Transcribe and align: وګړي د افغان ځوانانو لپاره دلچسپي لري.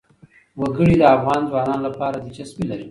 وګړي 0.59 0.95
د 0.99 1.03
افغان 1.15 1.41
ځوانانو 1.49 1.85
لپاره 1.87 2.15
دلچسپي 2.23 2.63
لري. 2.67 2.79